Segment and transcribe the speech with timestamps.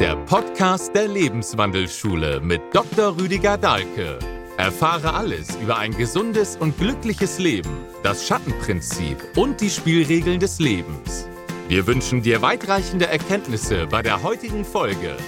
[0.00, 3.18] der Podcast der Lebenswandelschule mit Dr.
[3.20, 4.18] Rüdiger Dahlke.
[4.56, 7.70] Erfahre alles über ein gesundes und glückliches Leben,
[8.02, 11.28] das Schattenprinzip und die Spielregeln des Lebens.
[11.68, 15.18] Wir wünschen dir weitreichende Erkenntnisse bei der heutigen Folge.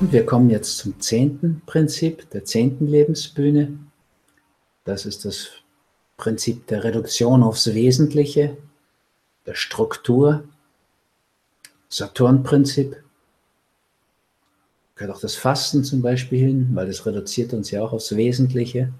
[0.00, 3.76] Und wir kommen jetzt zum zehnten Prinzip, der zehnten Lebensbühne.
[4.84, 5.61] Das ist das
[6.22, 8.56] Prinzip der Reduktion aufs Wesentliche,
[9.44, 10.44] der Struktur,
[11.88, 13.02] Saturn-Prinzip.
[14.94, 18.92] Gehört auch das Fasten zum Beispiel hin, weil das reduziert uns ja auch aufs Wesentliche.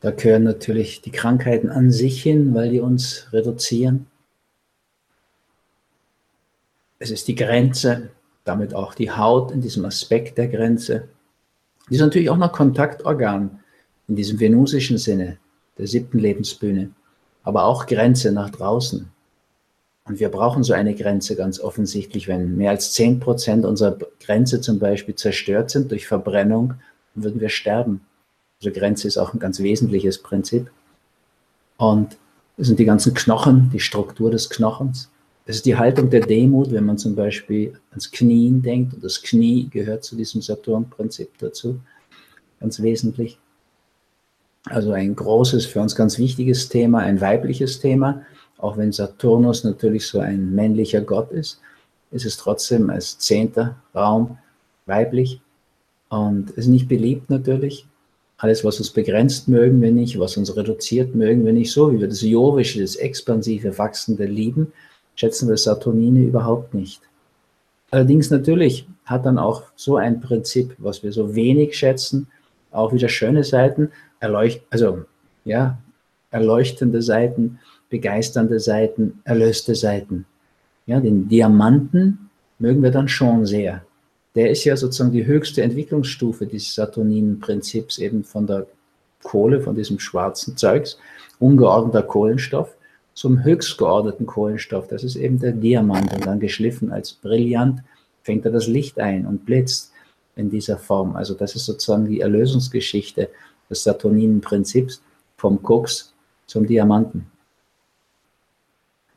[0.00, 4.06] Da gehören natürlich die Krankheiten an sich hin, weil die uns reduzieren.
[6.98, 8.08] Es ist die Grenze,
[8.44, 11.08] damit auch die Haut in diesem Aspekt der Grenze.
[11.90, 13.59] Die ist natürlich auch noch Kontaktorgan
[14.10, 15.38] in diesem venusischen Sinne,
[15.78, 16.90] der siebten Lebensbühne,
[17.44, 19.08] aber auch Grenze nach draußen.
[20.04, 24.60] Und wir brauchen so eine Grenze ganz offensichtlich, wenn mehr als 10 Prozent unserer Grenze
[24.60, 26.74] zum Beispiel zerstört sind durch Verbrennung,
[27.14, 28.00] dann würden wir sterben.
[28.60, 30.72] Also Grenze ist auch ein ganz wesentliches Prinzip.
[31.76, 32.16] Und
[32.56, 35.08] es sind die ganzen Knochen, die Struktur des Knochens.
[35.46, 38.92] Es ist die Haltung der Demut, wenn man zum Beispiel ans Knien denkt.
[38.92, 41.78] Und das Knie gehört zu diesem Saturn-Prinzip dazu,
[42.58, 43.38] ganz wesentlich.
[44.66, 48.22] Also ein großes, für uns ganz wichtiges Thema, ein weibliches Thema.
[48.58, 51.60] Auch wenn Saturnus natürlich so ein männlicher Gott ist,
[52.10, 54.38] ist es trotzdem als zehnter Raum
[54.86, 55.40] weiblich.
[56.08, 57.86] Und ist nicht beliebt natürlich.
[58.36, 60.18] Alles, was uns begrenzt, mögen wir nicht.
[60.18, 61.72] Was uns reduziert, mögen wir nicht.
[61.72, 64.72] So wie wir das Jovische, das expansive, wachsende lieben,
[65.14, 67.00] schätzen wir Saturnine überhaupt nicht.
[67.90, 72.28] Allerdings natürlich hat dann auch so ein Prinzip, was wir so wenig schätzen,
[72.70, 73.90] auch wieder schöne Seiten,
[74.20, 75.04] erleucht, also
[75.44, 75.78] ja,
[76.30, 80.26] erleuchtende Seiten, begeisternde Seiten, erlöste Seiten.
[80.86, 83.84] Ja, den Diamanten mögen wir dann schon sehr.
[84.34, 88.66] Der ist ja sozusagen die höchste Entwicklungsstufe dieses Saturninen-Prinzips, eben von der
[89.22, 90.98] Kohle, von diesem schwarzen Zeugs,
[91.40, 92.76] ungeordneter Kohlenstoff,
[93.14, 94.86] zum höchst geordneten Kohlenstoff.
[94.86, 97.82] Das ist eben der Diamant und dann geschliffen als Brillant
[98.22, 99.92] fängt er das Licht ein und blitzt
[100.36, 101.16] in dieser Form.
[101.16, 103.28] Also das ist sozusagen die Erlösungsgeschichte
[103.70, 105.00] des Saturninen-Prinzips
[105.36, 106.12] vom Koks
[106.46, 107.26] zum Diamanten.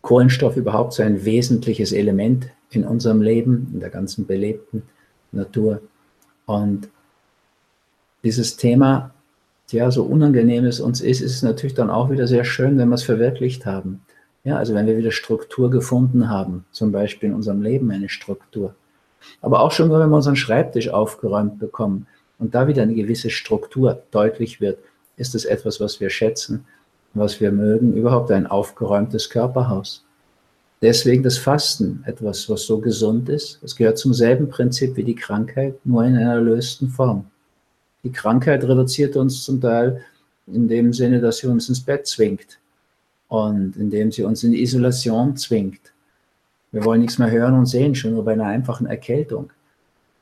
[0.02, 4.84] Kohlenstoff überhaupt so ein wesentliches Element in unserem Leben, in der ganzen belebten
[5.32, 5.82] Natur.
[6.46, 6.90] Und
[8.24, 9.14] dieses Thema
[9.74, 12.90] ja, so unangenehm es uns ist, ist es natürlich dann auch wieder sehr schön, wenn
[12.90, 14.02] wir es verwirklicht haben.
[14.44, 18.76] Ja, also wenn wir wieder Struktur gefunden haben, zum Beispiel in unserem Leben eine Struktur.
[19.42, 22.08] Aber auch schon, wenn wir unseren Schreibtisch aufgeräumt bekommen
[22.44, 24.78] und da wieder eine gewisse Struktur deutlich wird,
[25.16, 26.66] ist es etwas, was wir schätzen,
[27.14, 30.04] was wir mögen, überhaupt ein aufgeräumtes Körperhaus.
[30.82, 33.64] Deswegen das Fasten, etwas, was so gesund ist.
[33.64, 37.24] Es gehört zum selben Prinzip wie die Krankheit, nur in einer erlösten Form.
[38.04, 40.04] Die Krankheit reduziert uns zum Teil
[40.46, 42.60] in dem Sinne, dass sie uns ins Bett zwingt
[43.30, 45.94] und indem sie uns in die Isolation zwingt.
[46.74, 49.54] Wir wollen nichts mehr hören und sehen, schon nur bei einer einfachen Erkältung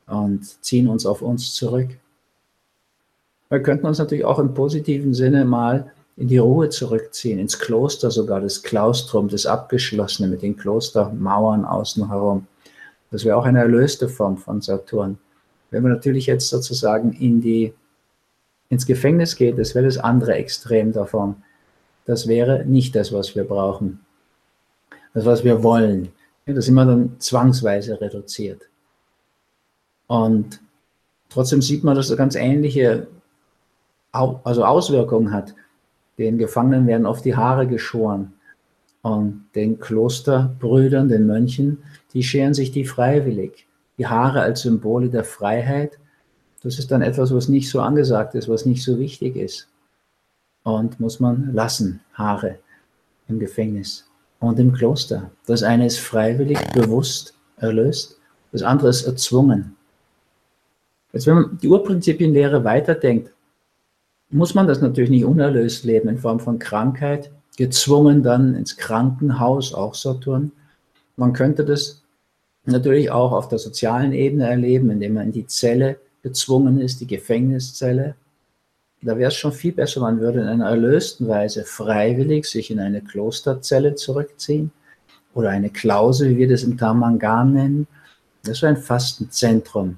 [0.06, 1.90] und ziehen uns auf uns zurück.
[3.52, 8.10] Wir könnten uns natürlich auch im positiven Sinne mal in die Ruhe zurückziehen, ins Kloster
[8.10, 12.48] sogar, das Klaustrum, das Abgeschlossene mit den Klostermauern außen herum.
[13.12, 15.18] Das wäre auch eine erlöste Form von Saturn.
[15.70, 17.74] Wenn man natürlich jetzt sozusagen in die,
[18.70, 21.36] ins Gefängnis geht, das wäre das andere Extrem davon.
[22.06, 24.00] Das wäre nicht das, was wir brauchen.
[25.14, 26.14] Das, was wir wollen.
[26.46, 28.62] Das sind wir dann zwangsweise reduziert.
[30.08, 30.62] Und
[31.30, 33.08] trotzdem sieht man, dass das ganz ähnliche
[34.12, 35.56] also Auswirkungen hat.
[36.18, 38.34] Den Gefangenen werden oft die Haare geschoren.
[39.02, 41.80] Und den Klosterbrüdern, den Mönchen,
[42.14, 43.66] die scheren sich die freiwillig
[44.02, 46.00] die Haare als Symbole der Freiheit,
[46.64, 49.68] das ist dann etwas, was nicht so angesagt ist, was nicht so wichtig ist.
[50.64, 52.58] Und muss man lassen, Haare
[53.28, 54.10] im Gefängnis
[54.40, 55.30] und im Kloster.
[55.46, 58.20] Das eine ist freiwillig, bewusst erlöst,
[58.52, 59.76] das andere ist erzwungen.
[61.14, 63.32] Jetzt, wenn man die Urprinzipienlehre weiterdenkt,
[64.32, 69.74] muss man das natürlich nicht unerlöst leben in Form von Krankheit, gezwungen dann ins Krankenhaus,
[69.74, 70.52] auch Saturn.
[71.18, 72.02] Man könnte das
[72.66, 77.08] natürlich auch auf der sozialen Ebene erleben, indem man in die Zelle gezwungen ist, die
[77.08, 78.16] Gefängniszelle.
[79.02, 82.80] Da wäre es schon viel besser, man würde in einer erlösten Weise freiwillig sich in
[82.80, 84.72] eine Klosterzelle zurückziehen
[85.34, 87.88] oder eine Klausel, wie wir das im Tamangan nennen.
[88.44, 89.98] Das ist ein Fastenzentrum.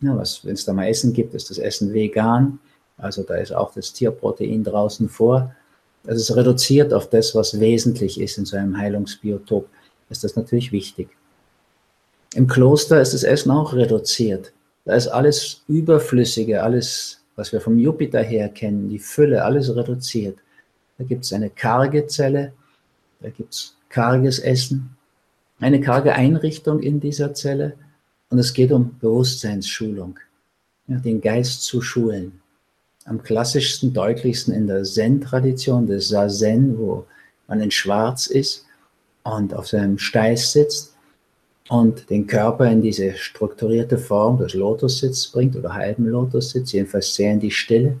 [0.00, 2.58] Ja, wenn es da mal Essen gibt, ist das Essen vegan.
[2.96, 5.54] Also da ist auch das Tierprotein draußen vor.
[6.06, 9.68] Also es reduziert auf das, was wesentlich ist in so einem Heilungsbiotop.
[10.08, 11.08] Ist das natürlich wichtig.
[12.34, 14.52] Im Kloster ist das Essen auch reduziert.
[14.84, 20.38] Da ist alles Überflüssige, alles, was wir vom Jupiter her kennen, die Fülle, alles reduziert.
[20.98, 22.52] Da gibt es eine karge Zelle,
[23.20, 24.96] da gibt es karges Essen,
[25.58, 27.74] eine karge Einrichtung in dieser Zelle
[28.30, 30.18] und es geht um Bewusstseinsschulung,
[30.86, 32.40] ja, den Geist zu schulen.
[33.06, 37.06] Am klassischsten, deutlichsten in der Zen-Tradition des Zazen, wo
[37.48, 38.66] man in Schwarz ist
[39.22, 40.96] und auf seinem Steiß sitzt
[41.68, 47.32] und den Körper in diese strukturierte Form des Lotussitz bringt oder halben Lotussitz, jedenfalls sehr
[47.32, 47.96] in die Stille.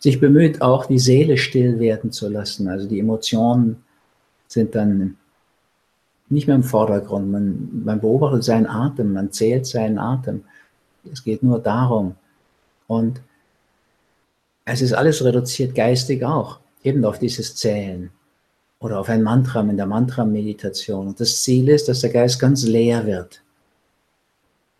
[0.00, 2.68] Sich bemüht auch, die Seele still werden zu lassen.
[2.68, 3.82] Also die Emotionen
[4.46, 5.16] sind dann
[6.28, 7.30] nicht mehr im Vordergrund.
[7.30, 10.44] Man, man beobachtet seinen Atem, man zählt seinen Atem.
[11.10, 12.14] Es geht nur darum.
[12.86, 13.20] Und
[14.68, 18.10] es ist alles reduziert, geistig auch, eben auf dieses Zählen
[18.80, 21.08] oder auf ein Mantra in der Mantra-Meditation.
[21.08, 23.42] Und das Ziel ist, dass der Geist ganz leer wird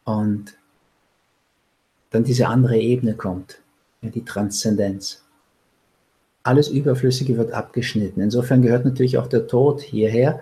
[0.04, 0.54] und
[2.10, 3.60] dann diese andere Ebene kommt,
[4.02, 5.22] die Transzendenz.
[6.42, 8.20] Alles Überflüssige wird abgeschnitten.
[8.20, 10.40] Insofern gehört natürlich auch der Tod hierher,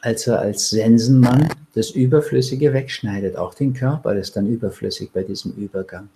[0.00, 3.36] als er als Sensenmann das Überflüssige wegschneidet.
[3.36, 6.08] Auch den Körper ist dann überflüssig bei diesem Übergang.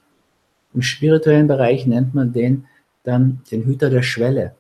[0.75, 2.67] Im spirituellen Bereich nennt man den
[3.05, 4.55] dann den Hüter der Schwelle.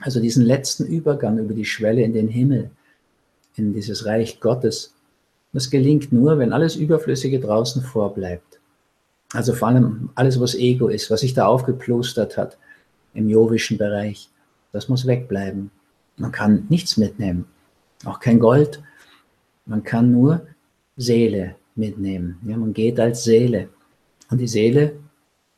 [0.00, 2.70] Also diesen letzten Übergang über die Schwelle in den Himmel,
[3.56, 4.94] in dieses Reich Gottes.
[5.52, 8.58] Das gelingt nur, wenn alles Überflüssige draußen vorbleibt.
[9.32, 12.58] Also vor allem alles, was Ego ist, was sich da aufgeplustert hat
[13.14, 14.28] im jovischen Bereich,
[14.72, 15.70] das muss wegbleiben.
[16.16, 17.46] Man kann nichts mitnehmen,
[18.04, 18.82] auch kein Gold.
[19.66, 20.46] Man kann nur
[20.96, 22.38] Seele mitnehmen.
[22.46, 23.68] Ja, man geht als Seele.
[24.30, 24.94] Und die Seele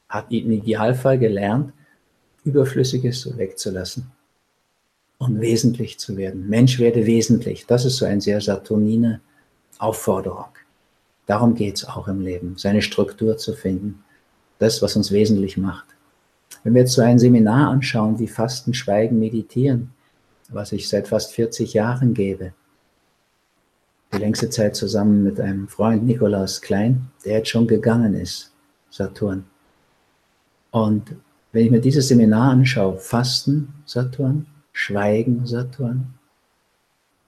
[0.09, 1.73] hat im Idealfall gelernt,
[2.45, 4.11] Überflüssiges wegzulassen
[5.19, 6.49] und wesentlich zu werden.
[6.49, 7.67] Mensch werde wesentlich.
[7.67, 9.21] Das ist so eine sehr saturnine
[9.79, 10.47] Aufforderung.
[11.27, 14.05] Darum geht es auch im Leben, seine Struktur zu finden.
[14.59, 15.87] Das, was uns wesentlich macht.
[16.63, 19.93] Wenn wir jetzt so ein Seminar anschauen, wie Fasten, Schweigen, Meditieren,
[20.49, 22.53] was ich seit fast 40 Jahren gebe,
[24.13, 28.53] die längste Zeit zusammen mit einem Freund Nikolaus Klein, der jetzt schon gegangen ist,
[28.91, 29.45] Saturn.
[30.75, 31.15] Und
[31.53, 36.15] wenn ich mir dieses Seminar anschaue, Fasten, Saturn, Schweigen, Saturn.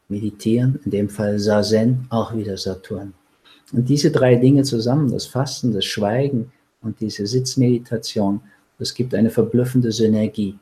[0.09, 3.15] Meditieren, in dem Fall Sazen, auch wieder Saturn.
[3.73, 6.51] Und diese drei Dinge zusammen, das Fasten, das Schweigen
[6.83, 8.41] und diese Sitzmeditation,
[8.81, 10.59] das gibt eine verblüffende Synergie.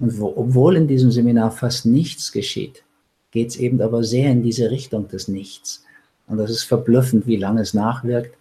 [0.00, 2.82] Und wo, obwohl in diesem Seminar fast nichts geschieht,
[3.30, 5.84] geht es eben aber sehr in diese Richtung des Nichts.
[6.26, 8.36] Und das ist verblüffend, wie lange es nachwirkt,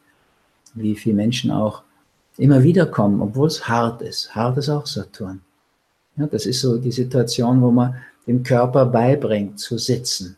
[0.74, 1.84] wie viele Menschen auch
[2.38, 4.34] immer wieder kommen, obwohl es hart ist.
[4.34, 5.42] Hart ist auch Saturn.
[6.18, 7.96] Ja, das ist so die Situation, wo man
[8.28, 10.38] dem Körper beibringt zu sitzen.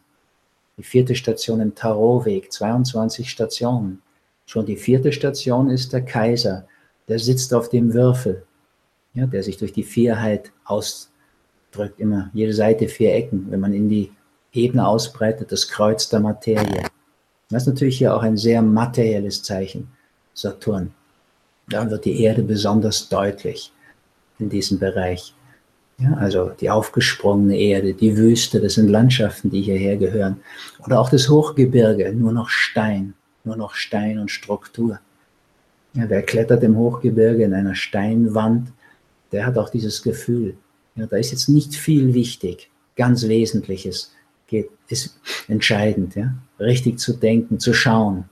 [0.77, 4.01] Die vierte Station im Tarotweg, 22 Stationen.
[4.45, 6.67] Schon die vierte Station ist der Kaiser,
[7.07, 8.43] der sitzt auf dem Würfel,
[9.13, 13.89] ja, der sich durch die Vierheit ausdrückt, immer jede Seite vier Ecken, wenn man in
[13.89, 14.11] die
[14.51, 16.83] Ebene ausbreitet, das Kreuz der Materie.
[17.49, 19.91] Das ist natürlich hier auch ein sehr materielles Zeichen,
[20.33, 20.93] Saturn.
[21.69, 23.71] Da wird die Erde besonders deutlich
[24.39, 25.33] in diesem Bereich.
[25.99, 30.41] Ja, also die aufgesprungene Erde, die Wüste, das sind Landschaften, die hierher gehören.
[30.85, 34.99] Oder auch das Hochgebirge, nur noch Stein, nur noch Stein und Struktur.
[35.93, 38.71] Ja, wer klettert im Hochgebirge in einer Steinwand,
[39.31, 40.57] der hat auch dieses Gefühl.
[40.95, 44.13] Ja, da ist jetzt nicht viel wichtig, ganz Wesentliches
[44.47, 46.15] geht, ist entscheidend.
[46.15, 46.33] Ja?
[46.59, 48.25] Richtig zu denken, zu schauen,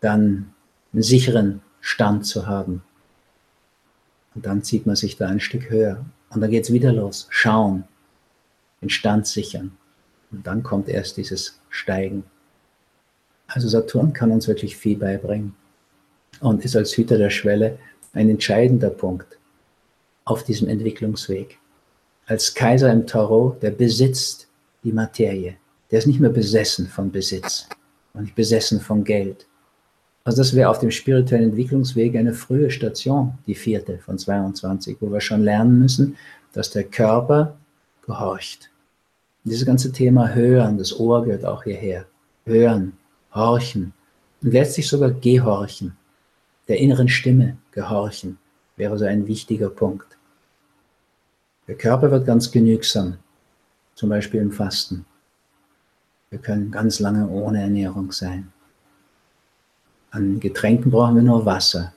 [0.00, 0.52] dann
[0.92, 2.82] einen sicheren Stand zu haben.
[4.34, 6.04] Und dann zieht man sich da ein Stück höher.
[6.28, 7.26] Und dann geht es wieder los.
[7.30, 7.84] Schauen,
[8.82, 9.72] den Stand sichern.
[10.30, 12.24] Und dann kommt erst dieses Steigen.
[13.46, 15.54] Also Saturn kann uns wirklich viel beibringen
[16.40, 17.78] und ist als Hüter der Schwelle
[18.12, 19.38] ein entscheidender Punkt
[20.26, 21.58] auf diesem Entwicklungsweg.
[22.26, 24.46] Als Kaiser im Tarot, der besitzt
[24.84, 25.56] die Materie.
[25.90, 27.66] Der ist nicht mehr besessen von Besitz
[28.12, 29.46] und nicht besessen von Geld.
[30.28, 35.10] Also das wäre auf dem spirituellen Entwicklungsweg eine frühe Station, die vierte von 22, wo
[35.10, 36.18] wir schon lernen müssen,
[36.52, 37.56] dass der Körper
[38.04, 38.68] gehorcht.
[39.44, 42.04] Dieses ganze Thema Hören, das Ohr gehört auch hierher.
[42.44, 42.92] Hören,
[43.34, 43.94] horchen
[44.42, 45.96] und letztlich sogar gehorchen,
[46.68, 48.36] der inneren Stimme gehorchen,
[48.76, 50.18] wäre so ein wichtiger Punkt.
[51.66, 53.16] Der Körper wird ganz genügsam,
[53.94, 55.06] zum Beispiel im Fasten.
[56.28, 58.52] Wir können ganz lange ohne Ernährung sein.
[60.10, 61.92] An Getränken brauchen wir nur Wasser.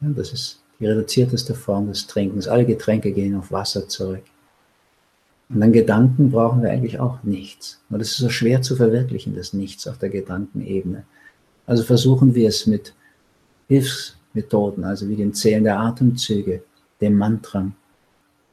[0.00, 2.48] Ja, das ist die reduzierteste Form des Trinkens.
[2.48, 4.22] Alle Getränke gehen auf Wasser zurück.
[5.48, 7.80] Und dann Gedanken brauchen wir eigentlich auch nichts.
[7.88, 11.04] Und das ist so schwer zu verwirklichen, das Nichts auf der Gedankenebene.
[11.66, 12.94] Also versuchen wir es mit
[13.68, 16.62] Hilfsmethoden, also wie dem Zählen der Atemzüge,
[17.00, 17.70] dem Mantra.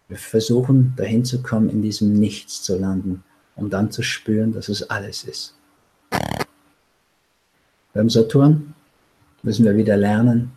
[0.07, 3.23] Wir versuchen dahin zu kommen, in diesem Nichts zu landen,
[3.55, 5.55] um dann zu spüren, dass es alles ist.
[7.93, 8.73] Beim Saturn
[9.43, 10.51] müssen wir wieder lernen,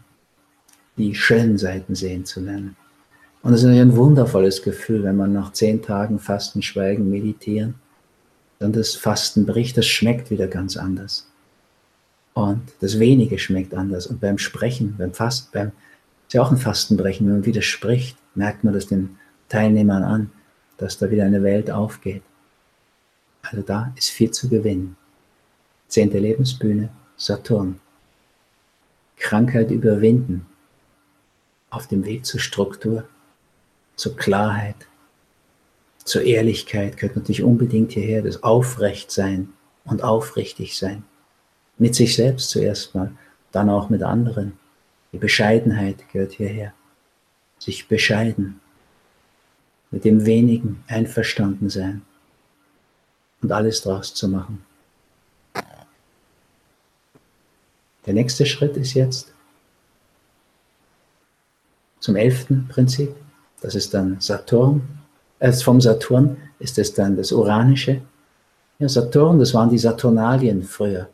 [0.96, 2.76] die schönen Seiten sehen zu lernen.
[3.42, 7.74] Und es ist ein wundervolles Gefühl, wenn man nach zehn Tagen Fasten, Schweigen, Meditieren,
[8.58, 11.30] dann das Fasten bricht, das schmeckt wieder ganz anders.
[12.32, 14.06] Und das Wenige schmeckt anders.
[14.06, 15.72] Und beim Sprechen, beim Fasten, beim,
[16.26, 20.30] ist ja auch ein Fastenbrechen, wenn man wieder spricht, merkt man das den Teilnehmern an,
[20.78, 22.22] dass da wieder eine Welt aufgeht.
[23.42, 24.96] Also da ist viel zu gewinnen.
[25.88, 27.80] Zehnte Lebensbühne, Saturn.
[29.16, 30.46] Krankheit überwinden.
[31.70, 33.08] Auf dem Weg zur Struktur,
[33.96, 34.86] zur Klarheit,
[36.04, 39.52] zur Ehrlichkeit gehört natürlich unbedingt hierher das Aufrechtsein
[39.84, 41.04] und aufrichtig sein.
[41.78, 43.12] Mit sich selbst zuerst mal,
[43.50, 44.58] dann auch mit anderen.
[45.12, 46.74] Die Bescheidenheit gehört hierher.
[47.58, 48.60] Sich bescheiden,
[49.90, 52.02] mit dem wenigen einverstanden sein
[53.40, 54.65] und alles draus zu machen.
[58.06, 59.32] Der nächste Schritt ist jetzt
[62.00, 63.14] zum elften Prinzip.
[63.60, 64.82] Das ist dann Saturn.
[65.40, 68.00] Erst vom Saturn ist es dann das Uranische.
[68.78, 71.08] Ja, Saturn, das waren die Saturnalien früher.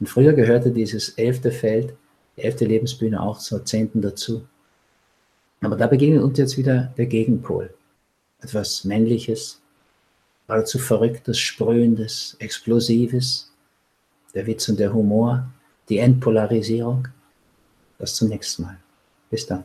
[0.00, 1.94] Und früher gehörte dieses elfte Feld,
[2.36, 4.44] die elfte Lebensbühne auch zur zehnten dazu.
[5.60, 7.72] Aber da begegnet uns jetzt wieder der Gegenpol.
[8.40, 9.62] Etwas Männliches,
[10.46, 13.52] geradezu Verrücktes, Sprühendes, Explosives,
[14.34, 15.46] der Witz und der Humor,
[15.88, 17.08] die Entpolarisierung.
[17.98, 18.76] Das zum nächsten Mal.
[19.30, 19.64] Bis dann.